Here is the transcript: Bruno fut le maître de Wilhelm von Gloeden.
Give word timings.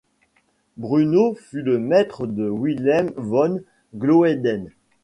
Bruno 0.77 1.35
fut 1.35 1.61
le 1.61 1.77
maître 1.77 2.25
de 2.25 2.49
Wilhelm 2.49 3.11
von 3.17 3.59
Gloeden. 3.93 4.71